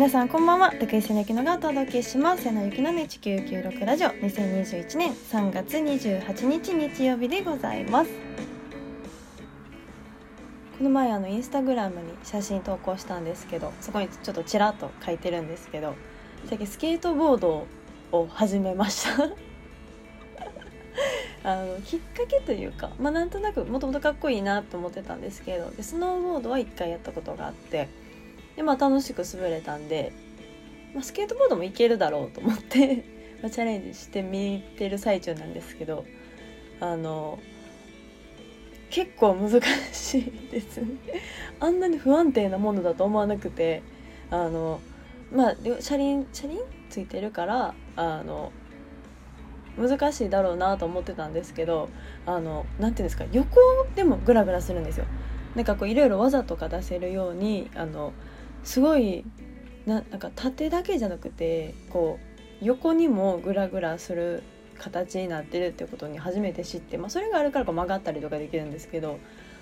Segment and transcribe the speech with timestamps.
[0.00, 0.70] 皆さんこんばんは。
[0.70, 2.44] 徳井瀬きのがお届けします。
[2.44, 4.08] 瀬野ゆきの1996ラジオ。
[4.08, 8.10] 2021年3月28日日曜日でございます。
[10.78, 15.94] この前あのインスタグラムに写真投稿したんですけどそこにちょっとちらっと書いてるんですけど
[16.46, 17.66] 最近スケートボード
[18.10, 19.28] を始めました。
[21.44, 27.88] あのきっかけというか、まあ、なんとなくもともとかっこいいなと思ってたんですけどでスノーボードは1回やったことがあって
[28.56, 30.12] で、まあ、楽しく滑れたんで、
[30.94, 33.04] まあ、スケートボードもいけるだろうと思って
[33.42, 36.04] まあ、チャレンジしてみてる最中なんですけど
[36.78, 37.38] あの
[38.90, 39.60] 結構難
[39.92, 40.82] しいです。
[41.60, 43.82] あんなに不安定なものだと思わなくて
[44.30, 44.80] あの
[45.32, 46.58] まあ車輪車輪
[46.90, 48.52] ついてるからあの
[49.78, 51.88] 難しいだろうなと思ってたんですけど
[52.26, 53.58] あのなんていうんですか横
[53.94, 55.06] でもグラグラするんですよ。
[55.54, 58.12] なんかこういろいろ技とか出せるようにあの
[58.64, 59.24] すごい
[59.86, 62.18] ななんか縦だけじゃなくてこ
[62.60, 64.42] う横にもグラグラする
[64.78, 69.18] 形になってるってことに初めて知って、まあ、それがあるから曲がったりとかできるんですけど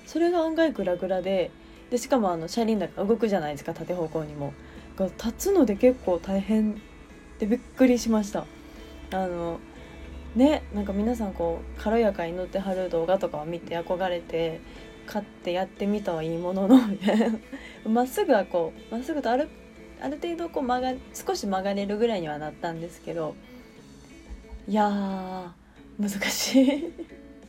[0.07, 1.51] それが案外グラグラで
[1.91, 4.53] でしかもあの車輪だから動くじゃないですか縦方向にも。
[4.99, 6.81] 立つので結構大変
[7.39, 8.47] でびっくりしました。
[9.13, 9.61] あの
[10.35, 14.61] ねなんか皆さんこう軽やかに乗ってはる動画とかを見て憧れて
[15.07, 16.81] 買ってやってみたはいいものの
[17.87, 19.49] まっすぐはこうまっすぐとある
[20.01, 23.35] ある程度こう曲が少し曲がれるぐらいにはなったんですけど
[24.67, 25.53] いや
[25.99, 26.93] 難しい。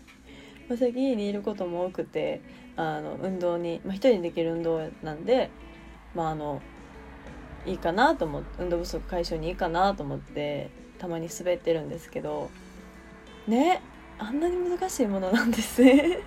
[0.69, 2.41] ま最近家にいることも多くて
[2.75, 5.49] あの運動に、まあ、一人でできる運動なんで
[6.15, 6.61] まああの
[7.65, 12.49] いいかなと思って運動不足解消にいいかなと思ってたまに滑ってるんですけど
[13.47, 13.81] ね
[14.17, 16.19] あんなに難しいものなんですね。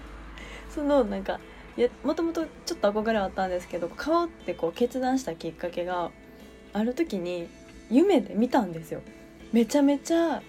[0.68, 1.40] そのなんか
[2.04, 6.10] もともとちょっと憧れはあったんですけど買おうってこう決断したきっかけが
[6.72, 7.48] ある時に
[7.90, 9.00] 夢で見たんですよ。
[9.52, 10.42] めちゃめちゃ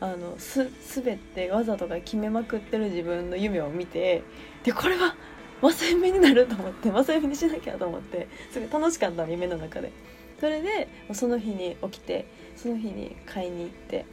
[0.00, 4.22] あのす滑ってわざとか決めまくってる自分の夢を見て
[4.64, 5.14] でこれは
[5.60, 9.92] 正夢になると思って正夢にしなきゃと思ってすごい楽しかったの夢の中で。
[10.40, 14.06] それでその日に起きてその日に買いに行って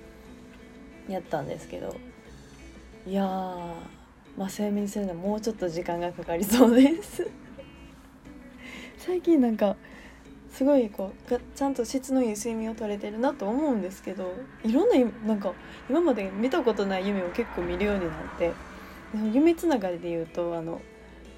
[1.07, 1.95] やったんですけど
[3.07, 3.73] いやー
[4.37, 7.27] まあ、睡眠するのはもうちょっと時間がかかりそうです
[8.97, 9.75] 最近なんか
[10.51, 14.33] すごいこうちゃんと質のいい睡眠をとれてるなと思うんですけど
[14.63, 15.53] いろんななんか
[15.89, 18.53] 今まで見たことない夢を結構見るようになって
[19.33, 20.81] 夢つながりで言うとあの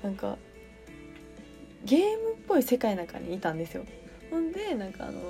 [0.04, 0.38] なんか
[1.86, 3.86] ゲームっぽい世界の中にいたんですよ。
[4.30, 5.22] ほんでなんかあの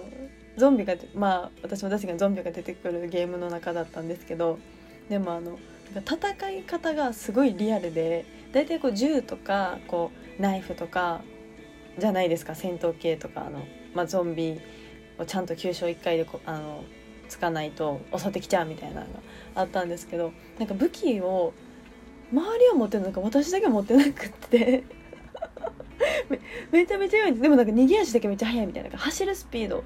[0.57, 4.59] ゾンビがまあ私も確かにゾンビが出てくるゲームの中だったんですけど
[5.09, 5.57] でもあの
[5.95, 11.21] 戦い方がすごいリアルで大体こう銃とかこうナイフとか
[11.97, 14.59] じゃないですか戦闘系とかあの、まあ、ゾンビ
[15.17, 16.83] をちゃんと急所1回でこあの
[17.27, 19.19] つかないと襲ってきちゃうみたいなのが
[19.55, 21.53] あったんですけどなんか武器を
[22.31, 24.83] 周りは持ってるのか私だけ持ってなくって。
[26.29, 26.39] め
[26.71, 27.41] めちゃめちゃ弱いんです。
[27.41, 29.83] でもなんか逃げ足だけめっちゃ速いみたいな走るスピード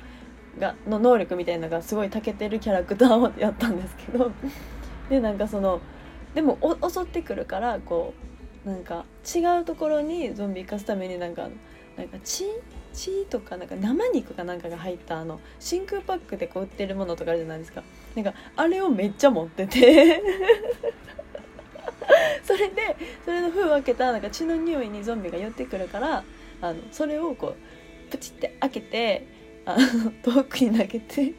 [0.59, 4.31] がの能力みたいなのがすごい長けてるキャラクターをやったんですけど。
[5.09, 5.81] でなんかその
[6.33, 8.13] でも襲ってくるからこ
[8.65, 11.49] うなんか違うところにゾンビ行かすためになんか
[11.97, 12.45] なんか血
[12.93, 17.83] 血とかなんか生肉かなんかが入ったあの真空パックでこう売ってるものとかあるじゃないですか。
[18.15, 20.21] なんかあれをめっちゃ持ってて。
[22.43, 26.23] それでそれの封を開けたなんか血の匂いにゾンビが寄ってくるから
[26.61, 29.27] あのそれをこうプチって開けて
[29.65, 31.33] あの遠くに投げて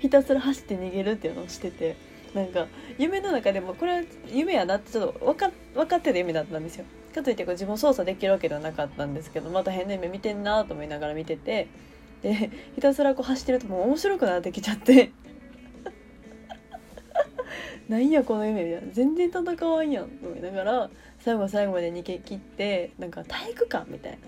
[0.00, 1.96] ひたすら走って逃げるっていうのをしてて。
[2.36, 2.66] なんか
[2.98, 6.84] 夢の中でもこれは夢やなってちょっと分か分かってる夢だったんですよ。
[7.14, 11.68] かといってこう自分操作できるわけではなかったんですけどまた変な夢見てんなと思いながら見てて。
[12.22, 15.12] でひたすらこう走ってるともう面白くなってきちゃって。
[17.88, 18.92] なんやこの夢みたいな。
[18.92, 20.90] 全然戦わんやんと思いながら
[21.20, 24.18] 最後最後まで逃げ切ってなんか体育館みたいな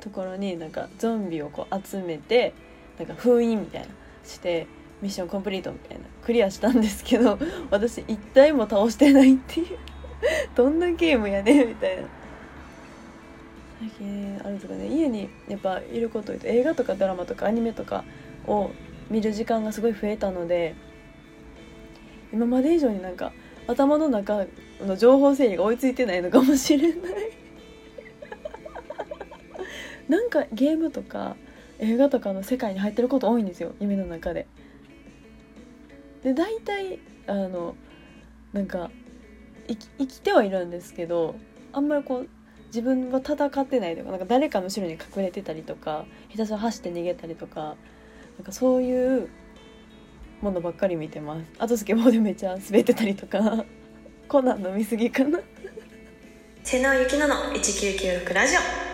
[0.00, 2.54] ところになんかゾンビをこう集めて
[2.98, 3.88] なんか封印みたいな
[4.24, 4.66] して
[5.00, 7.38] ミッションコンプリートみたいなクリアしたんですけど
[7.70, 9.78] 私一体も倒してないっていう。
[10.54, 12.02] どんなゲームやね みたいな。
[13.80, 14.88] 最近あるとかね。
[14.88, 18.04] 家にやっぱいること言うと映画とかドラマとかアニメとか
[18.46, 18.70] を
[19.08, 20.74] 見る時間がすごい増えたので
[22.32, 23.32] 今まで以上になんか
[23.66, 24.46] 頭の中
[24.80, 26.98] の情報整理が追いついてないのかもしれない。
[30.08, 31.36] なんかゲームとか
[31.78, 34.46] 映画とかの世界に入ってること多いんですよ夢の中で。
[36.22, 37.76] で大体あの
[38.52, 38.90] なんか
[39.66, 41.36] 生き生きてはいるんですけど
[41.72, 42.28] あんまりこう
[42.68, 47.76] 自分は戦ってないとかなんか誰かの後ろに隠れてたりとかひたすら走って逃げたりとか
[48.36, 49.28] なんかそういう
[50.40, 51.44] ものばっかり見てます。
[51.58, 53.64] あとスケボーでめっちゃ滑ってたりとか
[54.28, 55.40] コナンの見過ぎかな。
[56.62, 58.87] 瀬野ゆきのの1996ラジオ。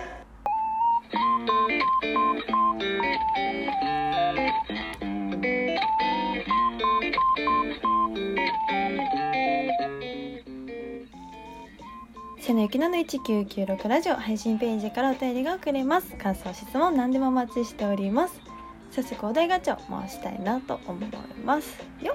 [12.44, 16.14] 瀬野ゆきのの1996ラジオ配信ページからお便りが送れます。
[16.16, 18.38] 感想質問何でもお待ちしております。
[18.90, 21.10] 早速お題ガチャを回したいなと思い
[21.42, 22.14] ますよ。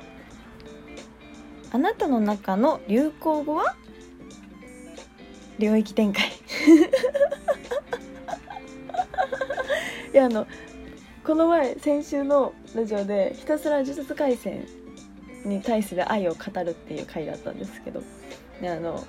[1.72, 3.76] あなたの中の流行語は？
[5.58, 6.26] 領域展開。
[10.14, 10.46] いやあの
[11.24, 14.68] この前先週のラジオでひたすら呪術廻戦
[15.44, 18.04] に対する愛を語るっていう回だったんですけど
[18.62, 19.04] であの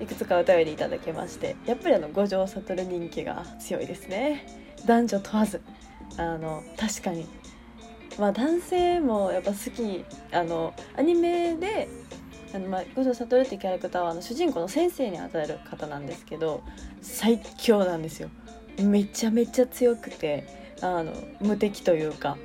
[0.00, 4.46] いくつかお便りいただけましてやっぱりあの五条悟人気が強いですね。
[4.86, 5.60] 男女問わず。
[6.18, 7.26] あの確かに。
[8.18, 10.04] まあ男性もやっぱ好き。
[10.32, 11.88] あのアニメで
[12.54, 16.62] あの、まあ、五条悟ってキャラクターはあの主人公の先生にあたる方なんですけど
[17.00, 18.28] 最強なんですよ。
[18.82, 20.46] めちゃめちゃ強くて
[20.82, 22.36] あの無敵というか。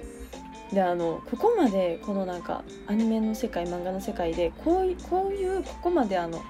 [0.73, 6.41] であのここまでこのなんかアニメの世界漫画の世界でこうこういうここまであの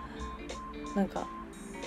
[0.95, 1.27] なんか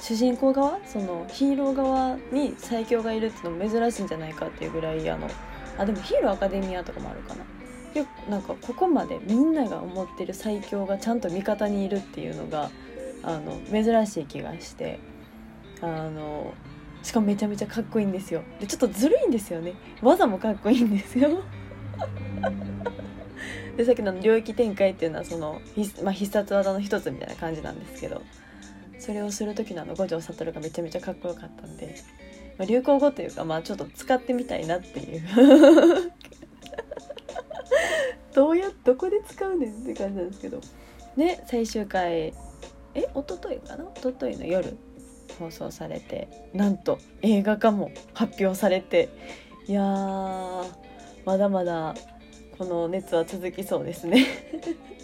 [0.00, 5.28] 主人公側そのヒーロー側に最強がいるっていうのも珍しいんじゃないかっていうぐらいあの
[5.78, 7.44] あでもヒーローアカデミアとかもあるかな。
[7.94, 12.70] よなんかここまでみんなが思ってる最強がちゃんと味方にいるっていうのが
[13.22, 14.98] あの珍しい気がして
[15.80, 16.54] あの
[17.02, 18.42] しかもめちゃめちゃかっこいいんですよ。
[18.60, 19.74] でちょっとずるいんですよね。
[20.02, 21.42] 技もかっこいいんですよ。
[23.76, 25.60] でさっきの領域展開っていうのはその、
[26.02, 28.22] まあ、必殺技の一つみたいな感じなんですけど。
[29.04, 31.94] それをする時のあの五条悟がめちゃめちゃかっこよかったんで、
[32.56, 35.22] まあ、流行語というかまあちょっと使ってみたいなっていう。
[38.34, 40.60] どうやどこで使うねんって感じなんですけど。
[41.16, 42.32] ね最終回
[42.94, 43.84] え一昨日かな？
[43.94, 44.76] 一昨日の夜
[45.38, 49.10] 放送されてなんと映画化も発表されて。
[49.66, 50.64] いやー
[51.24, 51.94] まだまだ
[52.58, 54.26] この熱は続きそうですね。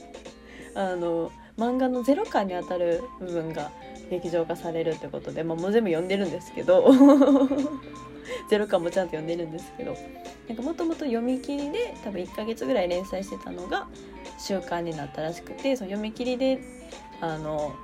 [0.74, 3.70] あの漫画の0巻にあたる部分が
[4.10, 6.84] 劇場化されるってことで、まあ、もう全部読んでるんですけど
[8.50, 9.96] 0巻もちゃんと読んでるんですけど
[10.48, 13.86] なんかもともと読み切りで多分1ヶ月ぐらい連載してたのが
[14.38, 16.60] 週刊になったらしくてその読み切りで
[17.20, 17.74] あの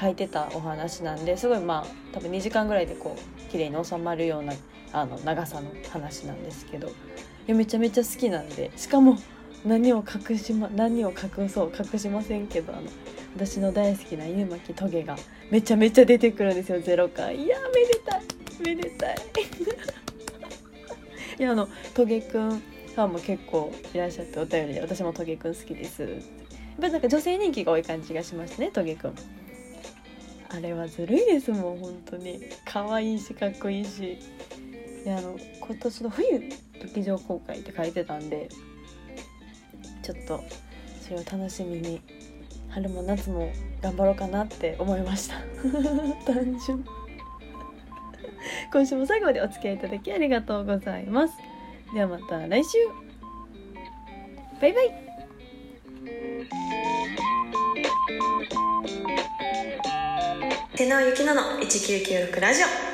[0.00, 4.54] 書いてたお話なんですごいまあ多分2時間ぐらいでこう綺麗に収まるような
[4.92, 6.90] あの長さの話なんですけどい
[7.46, 9.18] やめちゃめちゃ好きなんでしかも
[9.64, 12.82] 何を隠しま何を隠そう隠しませんけどあの
[13.34, 15.16] 私の大好きな犬巻トゲが
[15.50, 17.42] めちゃめちゃ出てくるんですよゼロ回。
[17.42, 18.22] いやめでたい。
[18.64, 19.16] めでたい。
[21.38, 26.10] いやあのトゲくんファンも結構いらっしゃってお便りで私もトゲくん好きですやっ
[26.80, 29.14] ぱなんか女性人気が多い感じがしますねトゲくん。
[30.50, 32.40] あれはずるいですもん本当に。
[32.66, 34.18] 可愛いしかっこいいし。
[35.04, 36.48] であの今年の冬
[36.80, 38.48] 劇場公開って書いてたんで
[40.02, 40.44] ちょっと
[41.00, 42.00] それを楽しみに
[42.72, 45.36] 春も夏も頑張ろうかなって思いました。
[46.24, 46.84] 単純。
[48.72, 51.34] 今週も最後までお付き合いいただきありがとうございます。
[51.94, 52.78] ではまた来週。
[54.60, 54.90] バイバイ。
[60.74, 62.91] 手野ゆきのの1996ラジオ。